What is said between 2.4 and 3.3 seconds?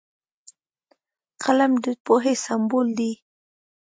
سمبول دی